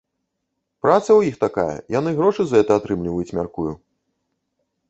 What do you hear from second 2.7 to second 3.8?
атрымліваюць, мяркую.